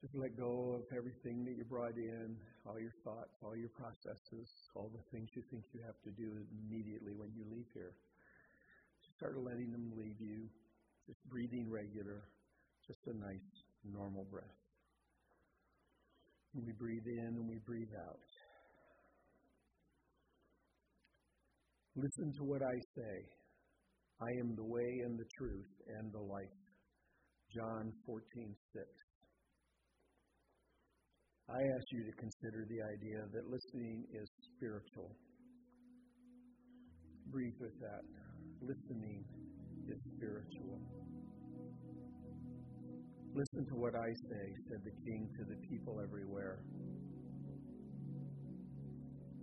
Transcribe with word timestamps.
Just 0.00 0.16
let 0.16 0.32
go 0.32 0.80
of 0.80 0.88
everything 0.96 1.44
that 1.44 1.52
you 1.60 1.64
brought 1.68 1.96
in, 1.96 2.32
all 2.64 2.80
your 2.80 2.96
thoughts, 3.04 3.36
all 3.44 3.54
your 3.54 3.68
processes, 3.76 4.48
all 4.74 4.88
the 4.88 5.04
things 5.12 5.28
you 5.36 5.42
think 5.52 5.62
you 5.76 5.80
have 5.84 6.00
to 6.08 6.10
do 6.16 6.40
immediately 6.64 7.12
when 7.12 7.28
you 7.36 7.44
leave 7.52 7.68
here. 7.74 7.92
Just 9.04 9.16
start 9.20 9.36
letting 9.36 9.70
them 9.70 9.92
leave 9.92 10.16
you. 10.18 10.48
Just 11.06 11.20
breathing 11.28 11.68
regular, 11.68 12.24
just 12.86 13.00
a 13.08 13.14
nice, 13.18 13.50
normal 13.84 14.24
breath. 14.30 14.56
And 16.54 16.64
we 16.64 16.72
breathe 16.72 17.06
in 17.06 17.36
and 17.36 17.48
we 17.48 17.58
breathe 17.66 17.92
out. 18.08 18.24
Listen 21.96 22.32
to 22.38 22.44
what 22.44 22.62
I 22.62 22.76
say. 22.96 23.16
I 24.22 24.30
am 24.40 24.56
the 24.56 24.64
way 24.64 25.02
and 25.04 25.18
the 25.18 25.28
truth 25.36 25.72
and 25.98 26.12
the 26.12 26.20
life. 26.24 26.56
John 27.52 27.92
14, 28.06 28.54
6. 28.72 28.86
I 31.50 31.62
ask 31.74 31.84
you 31.90 32.04
to 32.04 32.12
consider 32.12 32.64
the 32.70 32.78
idea 32.78 33.26
that 33.34 33.50
listening 33.50 34.04
is 34.14 34.28
spiritual. 34.54 35.10
Breathe 37.26 37.58
with 37.58 37.74
that. 37.80 38.06
Listening 38.62 39.24
is 39.88 39.98
spiritual. 40.14 40.78
Listen 43.34 43.66
to 43.66 43.74
what 43.74 43.96
I 43.96 44.14
say, 44.30 44.44
said 44.70 44.78
the 44.84 44.94
king 45.02 45.28
to 45.38 45.44
the 45.44 45.58
people 45.66 46.00
everywhere. 46.00 46.62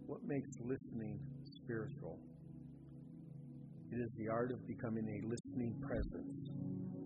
What 0.06 0.24
makes 0.24 0.50
listening 0.64 1.20
spiritual? 1.64 2.20
It 3.92 4.00
is 4.00 4.10
the 4.18 4.30
art 4.32 4.52
of 4.54 4.66
becoming 4.66 5.04
a 5.04 5.28
listening 5.28 5.76
presence, 5.84 6.50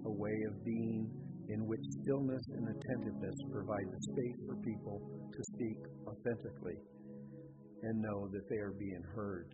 a 0.06 0.12
way 0.12 0.38
of 0.48 0.64
being 0.64 1.10
in 1.52 1.68
which 1.68 1.84
stillness 2.02 2.44
and 2.56 2.64
attentiveness 2.64 3.36
provide 3.52 3.88
the 3.92 4.02
space 4.02 4.40
for 4.48 4.56
people 4.64 5.02
to 5.36 5.42
speak 5.56 5.78
authentically 6.08 6.80
and 7.84 8.02
know 8.02 8.28
that 8.32 8.48
they 8.50 8.58
are 8.58 8.72
being 8.80 9.04
heard. 9.14 9.52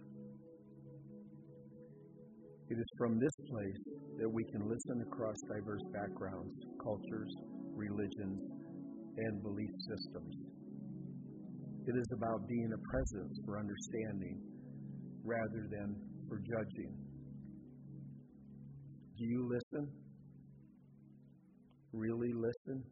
It 2.69 2.77
is 2.77 2.89
from 2.97 3.17
this 3.17 3.35
place 3.49 3.81
that 4.19 4.29
we 4.29 4.43
can 4.51 4.67
listen 4.69 5.01
across 5.09 5.37
diverse 5.49 5.81
backgrounds, 5.93 6.53
cultures, 6.83 7.33
religions, 7.73 8.41
and 9.17 9.41
belief 9.41 9.71
systems. 9.89 10.35
It 11.87 11.95
is 11.95 12.07
about 12.13 12.47
being 12.47 12.69
a 12.73 12.81
presence 12.91 13.39
for 13.45 13.57
understanding 13.57 14.37
rather 15.23 15.65
than 15.71 15.95
for 16.27 16.37
judging. 16.39 16.93
Do 19.17 19.23
you 19.23 19.49
listen? 19.49 20.06
Really 21.93 22.33
listen, 22.33 22.83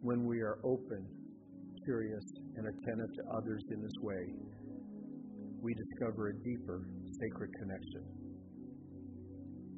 when 0.00 0.26
we 0.26 0.40
are 0.40 0.58
open, 0.64 1.06
curious, 1.84 2.24
and 2.56 2.66
attentive 2.66 3.14
to 3.14 3.22
others 3.36 3.62
in 3.70 3.80
this 3.82 3.98
way, 4.02 4.26
we 5.62 5.74
discover 5.74 6.28
a 6.28 6.34
deeper 6.42 6.88
sacred 7.20 7.50
connection. 7.58 8.02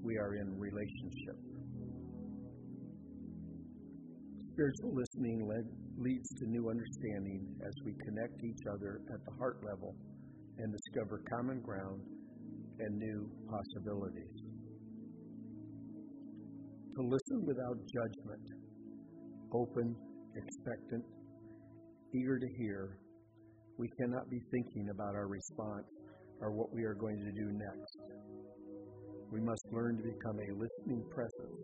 We 0.03 0.17
are 0.17 0.35
in 0.35 0.59
relationship. 0.59 1.37
Spiritual 4.53 4.95
listening 4.95 5.47
led, 5.49 5.65
leads 5.99 6.29
to 6.39 6.47
new 6.47 6.71
understanding 6.71 7.45
as 7.67 7.75
we 7.85 7.93
connect 8.05 8.43
each 8.45 8.65
other 8.73 9.01
at 9.13 9.21
the 9.25 9.33
heart 9.39 9.59
level 9.65 9.95
and 10.59 10.73
discover 10.73 11.21
common 11.29 11.61
ground 11.61 12.01
and 12.79 12.99
new 12.99 13.29
possibilities 13.51 14.44
to 16.97 17.03
listen 17.03 17.45
without 17.45 17.77
judgment, 17.93 18.47
open, 19.53 19.97
expectant, 20.37 21.05
eager 22.15 22.39
to 22.39 22.47
hear. 22.59 22.99
We 23.79 23.89
cannot 23.99 24.31
be 24.31 24.39
thinking 24.51 24.89
about 24.91 25.15
our 25.15 25.27
response 25.27 25.87
or 26.41 26.53
what 26.53 26.73
we 26.73 26.85
are 26.85 26.95
going 26.95 27.19
to 27.19 27.33
do 27.33 27.51
next. 27.51 27.99
We 29.33 29.41
must 29.41 29.65
learn 29.73 29.97
to 29.97 30.03
become 30.03 30.39
a 30.39 30.51
listening 30.55 31.03
presence 31.11 31.59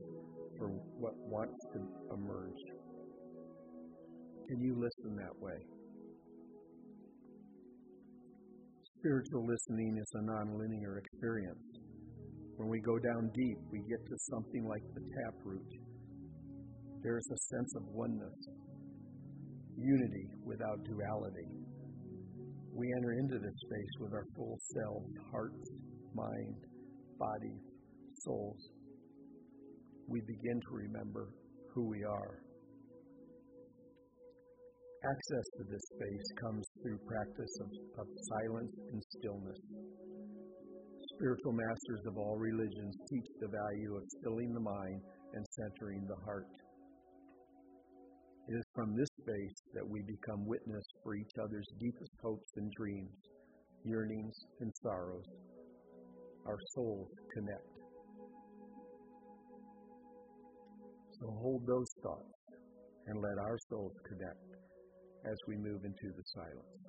for 0.58 0.68
what 0.98 1.14
wants 1.16 1.58
to 1.74 1.80
emerge. 2.12 2.62
Can 4.48 4.60
you 4.60 4.74
listen 4.74 5.16
that 5.16 5.36
way? 5.38 5.54
Spiritual 8.98 9.46
listening 9.46 9.96
is 9.96 10.10
a 10.14 10.22
nonlinear 10.22 10.98
experience. 10.98 11.89
When 12.60 12.68
we 12.68 12.80
go 12.84 12.98
down 12.98 13.30
deep, 13.32 13.56
we 13.72 13.80
get 13.88 14.04
to 14.04 14.16
something 14.28 14.68
like 14.68 14.84
the 14.92 15.00
taproot. 15.00 15.64
There 17.00 17.16
is 17.16 17.24
a 17.32 17.56
sense 17.56 17.72
of 17.74 17.88
oneness, 17.88 18.36
unity 19.78 20.28
without 20.44 20.76
duality. 20.84 21.48
We 22.76 22.84
enter 23.00 23.12
into 23.16 23.38
this 23.40 23.56
space 23.64 23.94
with 24.00 24.12
our 24.12 24.26
full 24.36 24.58
selves, 24.76 25.08
hearts, 25.32 25.70
mind, 26.12 26.60
body, 27.18 27.56
souls. 28.28 28.60
We 30.06 30.20
begin 30.28 30.60
to 30.60 30.72
remember 30.84 31.32
who 31.72 31.88
we 31.88 32.04
are. 32.04 32.44
Access 35.00 35.46
to 35.56 35.62
this 35.64 35.84
space 35.96 36.28
comes 36.44 36.66
through 36.82 36.98
practice 37.08 37.54
of, 37.64 38.04
of 38.04 38.06
silence 38.36 38.74
and 38.92 39.02
stillness 39.16 39.60
spiritual 41.20 41.52
masters 41.52 42.00
of 42.06 42.16
all 42.16 42.36
religions 42.38 42.96
teach 43.10 43.28
the 43.40 43.48
value 43.48 43.94
of 43.94 44.02
stilling 44.08 44.54
the 44.54 44.60
mind 44.60 45.02
and 45.34 45.44
centering 45.52 46.00
the 46.08 46.16
heart. 46.24 46.48
It 48.48 48.54
is 48.56 48.64
from 48.74 48.96
this 48.96 49.08
space 49.20 49.58
that 49.74 49.86
we 49.86 50.00
become 50.00 50.46
witness 50.46 50.84
for 51.04 51.14
each 51.14 51.32
other's 51.36 51.68
deepest 51.78 52.10
hopes 52.22 52.48
and 52.56 52.72
dreams, 52.72 53.12
yearnings 53.84 54.34
and 54.60 54.72
sorrows. 54.82 55.28
Our 56.46 56.58
souls 56.74 57.08
connect. 57.34 57.68
So 61.20 61.26
hold 61.42 61.66
those 61.66 61.92
thoughts 62.02 62.32
and 63.08 63.20
let 63.20 63.36
our 63.44 63.58
souls 63.68 63.92
connect 64.08 64.40
as 65.30 65.36
we 65.46 65.56
move 65.56 65.84
into 65.84 66.16
the 66.16 66.24
silence. 66.32 66.80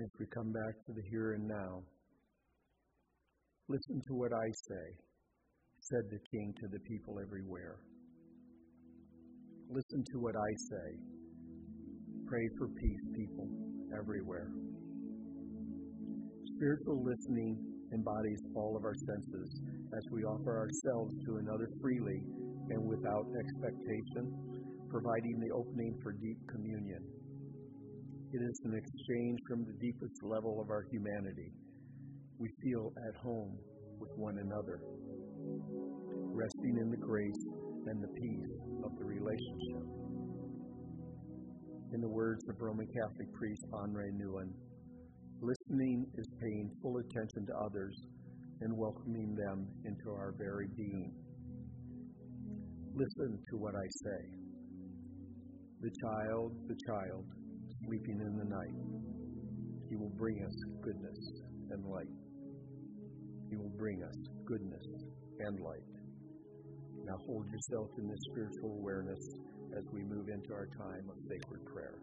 If 0.00 0.10
we 0.18 0.26
come 0.34 0.50
back 0.50 0.74
to 0.86 0.92
the 0.92 1.02
here 1.08 1.34
and 1.34 1.46
now, 1.46 1.82
listen 3.68 4.02
to 4.08 4.14
what 4.14 4.32
I 4.32 4.46
say, 4.66 4.86
said 5.78 6.02
the 6.10 6.18
king 6.32 6.52
to 6.60 6.68
the 6.72 6.80
people 6.80 7.20
everywhere. 7.22 7.78
Listen 9.70 10.02
to 10.02 10.18
what 10.18 10.34
I 10.34 10.50
say. 10.58 10.88
Pray 12.26 12.42
for 12.58 12.68
peace, 12.68 13.04
people 13.14 13.48
everywhere. 13.96 14.50
Spiritual 16.56 17.04
listening 17.04 17.54
embodies 17.92 18.42
all 18.56 18.76
of 18.76 18.82
our 18.82 18.96
senses 18.98 19.60
as 19.96 20.04
we 20.10 20.24
offer 20.24 20.58
ourselves 20.58 21.14
to 21.24 21.36
another 21.36 21.68
freely 21.80 22.20
and 22.70 22.82
without 22.82 23.26
expectation, 23.38 24.26
providing 24.90 25.38
the 25.38 25.54
opening 25.54 25.94
for 26.02 26.12
deep 26.12 26.38
communion. 26.50 27.02
It 28.34 28.42
is 28.42 28.60
an 28.64 28.74
exchange 28.74 29.38
from 29.46 29.64
the 29.64 29.78
deepest 29.78 30.18
level 30.24 30.60
of 30.60 30.68
our 30.68 30.82
humanity. 30.90 31.52
We 32.40 32.48
feel 32.64 32.90
at 33.06 33.14
home 33.22 33.56
with 34.00 34.10
one 34.16 34.38
another, 34.42 34.80
resting 36.34 36.76
in 36.82 36.90
the 36.90 36.96
grace 36.96 37.46
and 37.86 38.02
the 38.02 38.08
peace 38.08 38.50
of 38.82 38.90
the 38.98 39.04
relationship. 39.04 39.86
In 41.94 42.00
the 42.00 42.08
words 42.08 42.42
of 42.48 42.56
Roman 42.58 42.88
Catholic 42.88 43.32
priest 43.34 43.62
Henri 43.72 44.10
Nouwen, 44.18 44.50
listening 45.40 46.04
is 46.18 46.26
paying 46.42 46.70
full 46.82 46.98
attention 46.98 47.46
to 47.46 47.54
others 47.64 47.94
and 48.62 48.76
welcoming 48.76 49.36
them 49.46 49.68
into 49.84 50.10
our 50.10 50.34
very 50.36 50.66
being. 50.76 51.14
Listen 52.96 53.38
to 53.52 53.56
what 53.58 53.76
I 53.76 53.86
say. 54.02 54.22
The 55.82 55.90
child, 56.02 56.56
the 56.66 56.76
child, 56.84 57.26
sleeping 57.86 58.20
in 58.20 58.36
the 58.36 58.44
night, 58.44 58.76
he 59.88 59.96
will 59.96 60.12
bring 60.16 60.42
us 60.44 60.54
goodness 60.82 61.18
and 61.70 61.84
light. 61.84 62.08
He 63.50 63.56
will 63.56 63.72
bring 63.76 64.02
us 64.02 64.16
goodness 64.46 64.86
and 65.40 65.60
light. 65.60 65.88
Now 67.04 67.16
hold 67.26 67.46
yourself 67.48 67.90
in 67.98 68.08
this 68.08 68.20
spiritual 68.30 68.78
awareness 68.80 69.20
as 69.76 69.84
we 69.92 70.02
move 70.02 70.28
into 70.28 70.52
our 70.52 70.68
time 70.78 71.04
of 71.10 71.16
sacred 71.28 71.64
prayer. 71.66 71.98